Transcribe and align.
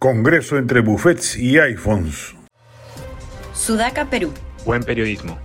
Congreso 0.00 0.56
entre 0.56 0.80
buffets 0.80 1.36
y 1.36 1.58
iPhones. 1.58 2.34
Sudaca, 3.52 4.08
Perú. 4.08 4.32
Buen 4.64 4.82
periodismo. 4.82 5.38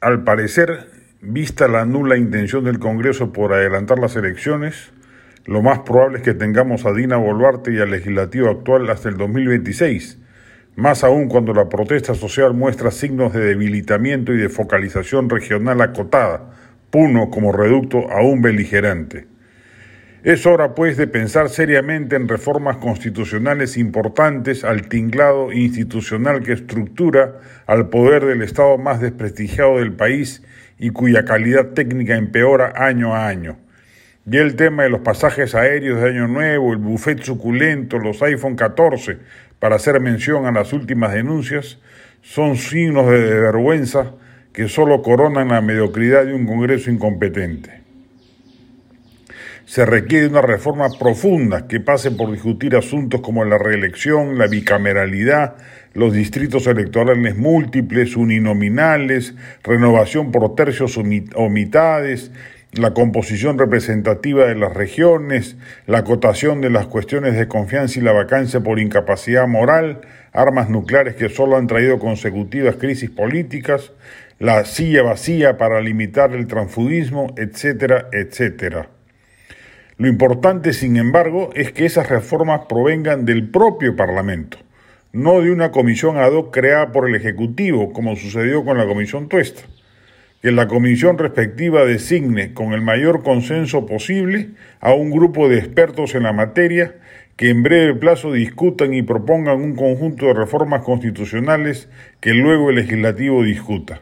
Al 0.00 0.22
parecer, 0.22 0.86
vista 1.20 1.66
la 1.66 1.84
nula 1.84 2.16
intención 2.16 2.62
del 2.62 2.78
Congreso 2.78 3.32
por 3.32 3.54
adelantar 3.54 3.98
las 3.98 4.14
elecciones, 4.14 4.92
lo 5.46 5.62
más 5.62 5.80
probable 5.80 6.18
es 6.18 6.22
que 6.22 6.34
tengamos 6.34 6.86
a 6.86 6.92
Dina 6.92 7.16
Boluarte 7.16 7.72
y 7.74 7.80
al 7.80 7.90
legislativo 7.90 8.48
actual 8.48 8.88
hasta 8.88 9.08
el 9.08 9.16
2026, 9.16 10.18
más 10.76 11.02
aún 11.02 11.26
cuando 11.26 11.52
la 11.52 11.68
protesta 11.68 12.14
social 12.14 12.54
muestra 12.54 12.92
signos 12.92 13.32
de 13.32 13.40
debilitamiento 13.40 14.32
y 14.32 14.36
de 14.36 14.48
focalización 14.48 15.28
regional 15.28 15.80
acotada, 15.80 16.52
Puno 16.90 17.30
como 17.30 17.50
reducto 17.50 18.08
aún 18.12 18.42
beligerante. 18.42 19.31
Es 20.24 20.46
hora, 20.46 20.76
pues, 20.76 20.96
de 20.96 21.08
pensar 21.08 21.48
seriamente 21.48 22.14
en 22.14 22.28
reformas 22.28 22.76
constitucionales 22.76 23.76
importantes 23.76 24.62
al 24.62 24.88
tinglado 24.88 25.50
institucional 25.50 26.44
que 26.44 26.52
estructura 26.52 27.40
al 27.66 27.88
poder 27.88 28.24
del 28.26 28.42
Estado 28.42 28.78
más 28.78 29.00
desprestigiado 29.00 29.78
del 29.78 29.94
país 29.94 30.44
y 30.78 30.90
cuya 30.90 31.24
calidad 31.24 31.70
técnica 31.70 32.14
empeora 32.14 32.72
año 32.76 33.16
a 33.16 33.26
año. 33.26 33.58
Y 34.24 34.36
el 34.36 34.54
tema 34.54 34.84
de 34.84 34.90
los 34.90 35.00
pasajes 35.00 35.56
aéreos 35.56 36.00
de 36.00 36.10
Año 36.10 36.28
Nuevo, 36.28 36.72
el 36.72 36.78
buffet 36.78 37.20
suculento, 37.24 37.98
los 37.98 38.22
iPhone 38.22 38.54
14, 38.54 39.18
para 39.58 39.74
hacer 39.74 39.98
mención 39.98 40.46
a 40.46 40.52
las 40.52 40.72
últimas 40.72 41.12
denuncias, 41.12 41.80
son 42.20 42.54
signos 42.54 43.10
de 43.10 43.18
vergüenza 43.18 44.12
que 44.52 44.68
solo 44.68 45.02
coronan 45.02 45.48
la 45.48 45.60
mediocridad 45.60 46.24
de 46.24 46.34
un 46.34 46.46
Congreso 46.46 46.92
incompetente 46.92 47.81
se 49.64 49.86
requiere 49.86 50.26
una 50.26 50.42
reforma 50.42 50.88
profunda 50.98 51.66
que 51.66 51.80
pase 51.80 52.10
por 52.10 52.32
discutir 52.32 52.76
asuntos 52.76 53.20
como 53.20 53.44
la 53.44 53.58
reelección, 53.58 54.38
la 54.38 54.46
bicameralidad, 54.46 55.56
los 55.94 56.12
distritos 56.12 56.66
electorales 56.66 57.36
múltiples, 57.36 58.16
uninominales, 58.16 59.34
renovación 59.62 60.32
por 60.32 60.54
tercios 60.54 60.98
o 60.98 61.48
mitades, 61.48 62.30
la 62.72 62.94
composición 62.94 63.58
representativa 63.58 64.46
de 64.46 64.54
las 64.54 64.72
regiones, 64.72 65.56
la 65.86 65.98
acotación 65.98 66.62
de 66.62 66.70
las 66.70 66.86
cuestiones 66.86 67.36
de 67.36 67.46
confianza 67.46 67.98
y 67.98 68.02
la 68.02 68.12
vacancia 68.12 68.60
por 68.60 68.78
incapacidad 68.78 69.46
moral, 69.46 70.00
armas 70.32 70.70
nucleares 70.70 71.14
que 71.14 71.28
solo 71.28 71.56
han 71.56 71.66
traído 71.66 71.98
consecutivas 71.98 72.76
crisis 72.76 73.10
políticas, 73.10 73.92
la 74.38 74.64
silla 74.64 75.02
vacía 75.02 75.58
para 75.58 75.82
limitar 75.82 76.32
el 76.32 76.46
transfugismo, 76.46 77.34
etcétera, 77.36 78.08
etcétera. 78.10 78.88
Lo 80.02 80.08
importante, 80.08 80.72
sin 80.72 80.96
embargo, 80.96 81.50
es 81.54 81.70
que 81.70 81.84
esas 81.84 82.08
reformas 82.08 82.62
provengan 82.68 83.24
del 83.24 83.48
propio 83.48 83.94
Parlamento, 83.94 84.58
no 85.12 85.40
de 85.40 85.52
una 85.52 85.70
comisión 85.70 86.16
ad 86.16 86.32
hoc 86.32 86.52
creada 86.52 86.90
por 86.90 87.08
el 87.08 87.14
Ejecutivo, 87.14 87.92
como 87.92 88.16
sucedió 88.16 88.64
con 88.64 88.78
la 88.78 88.86
Comisión 88.88 89.28
Tuesta. 89.28 89.62
Que 90.42 90.50
la 90.50 90.66
comisión 90.66 91.18
respectiva 91.18 91.84
designe 91.84 92.52
con 92.52 92.72
el 92.72 92.80
mayor 92.80 93.22
consenso 93.22 93.86
posible 93.86 94.48
a 94.80 94.92
un 94.92 95.12
grupo 95.12 95.48
de 95.48 95.58
expertos 95.58 96.16
en 96.16 96.24
la 96.24 96.32
materia 96.32 96.96
que 97.36 97.50
en 97.50 97.62
breve 97.62 97.94
plazo 97.94 98.32
discutan 98.32 98.94
y 98.94 99.02
propongan 99.02 99.62
un 99.62 99.76
conjunto 99.76 100.26
de 100.26 100.34
reformas 100.34 100.82
constitucionales 100.82 101.88
que 102.18 102.34
luego 102.34 102.70
el 102.70 102.74
legislativo 102.74 103.44
discuta. 103.44 104.00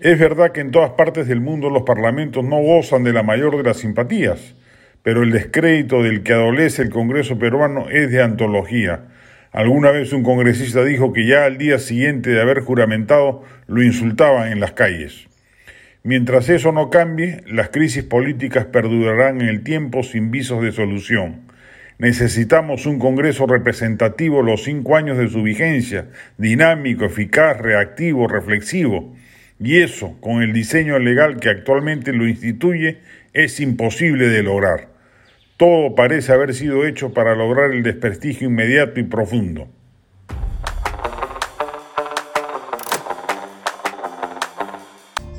Es 0.00 0.18
verdad 0.18 0.50
que 0.50 0.62
en 0.62 0.72
todas 0.72 0.90
partes 0.90 1.28
del 1.28 1.40
mundo 1.40 1.70
los 1.70 1.84
parlamentos 1.84 2.42
no 2.42 2.60
gozan 2.60 3.04
de 3.04 3.12
la 3.12 3.22
mayor 3.22 3.56
de 3.56 3.62
las 3.62 3.76
simpatías, 3.76 4.56
pero 5.02 5.22
el 5.22 5.30
descrédito 5.30 6.02
del 6.02 6.22
que 6.22 6.32
adolece 6.32 6.82
el 6.82 6.90
Congreso 6.90 7.38
peruano 7.38 7.88
es 7.90 8.10
de 8.10 8.22
antología. 8.22 9.04
Alguna 9.52 9.90
vez 9.90 10.12
un 10.12 10.22
congresista 10.22 10.84
dijo 10.84 11.12
que 11.12 11.26
ya 11.26 11.44
al 11.44 11.58
día 11.58 11.78
siguiente 11.78 12.30
de 12.30 12.40
haber 12.40 12.60
juramentado 12.60 13.42
lo 13.66 13.82
insultaban 13.82 14.52
en 14.52 14.60
las 14.60 14.72
calles. 14.72 15.26
Mientras 16.02 16.48
eso 16.48 16.70
no 16.72 16.88
cambie, 16.88 17.42
las 17.46 17.70
crisis 17.70 18.04
políticas 18.04 18.66
perdurarán 18.66 19.40
en 19.40 19.48
el 19.48 19.62
tiempo 19.62 20.02
sin 20.02 20.30
visos 20.30 20.62
de 20.62 20.72
solución. 20.72 21.40
Necesitamos 21.98 22.86
un 22.86 22.98
Congreso 22.98 23.46
representativo 23.46 24.40
los 24.42 24.62
cinco 24.62 24.96
años 24.96 25.18
de 25.18 25.28
su 25.28 25.42
vigencia, 25.42 26.06
dinámico, 26.38 27.04
eficaz, 27.04 27.58
reactivo, 27.58 28.28
reflexivo. 28.28 29.14
Y 29.62 29.82
eso, 29.82 30.16
con 30.20 30.42
el 30.42 30.54
diseño 30.54 30.98
legal 30.98 31.38
que 31.38 31.50
actualmente 31.50 32.12
lo 32.14 32.26
instituye, 32.26 32.98
es 33.34 33.60
imposible 33.60 34.28
de 34.28 34.42
lograr. 34.42 34.88
Todo 35.58 35.94
parece 35.94 36.32
haber 36.32 36.54
sido 36.54 36.86
hecho 36.86 37.12
para 37.12 37.34
lograr 37.34 37.72
el 37.72 37.82
desprestigio 37.82 38.48
inmediato 38.48 38.98
y 38.98 39.02
profundo. 39.02 39.68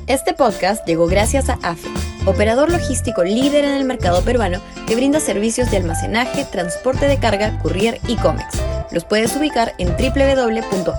Este 0.06 0.34
podcast 0.34 0.86
llegó 0.86 1.08
gracias 1.08 1.48
a 1.48 1.54
AFE, 1.62 1.88
operador 2.26 2.70
logístico 2.70 3.24
líder 3.24 3.64
en 3.64 3.72
el 3.72 3.84
mercado 3.84 4.22
peruano 4.22 4.60
que 4.86 4.94
brinda 4.94 5.18
servicios 5.18 5.70
de 5.72 5.78
almacenaje, 5.78 6.44
transporte 6.44 7.08
de 7.08 7.18
carga, 7.18 7.58
courier 7.60 7.98
y 8.06 8.14
cómics. 8.16 8.62
Los 8.92 9.04
puedes 9.04 9.34
ubicar 9.36 9.72
en 9.78 9.88
www.afe.pe. 9.88 10.92